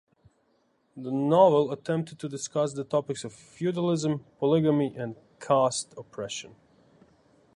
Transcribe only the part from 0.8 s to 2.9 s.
The novel attempted to discuss the